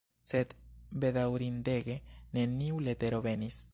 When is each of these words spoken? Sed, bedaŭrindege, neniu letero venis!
Sed, 0.27 0.53
bedaŭrindege, 1.03 1.99
neniu 2.39 2.81
letero 2.89 3.21
venis! 3.29 3.63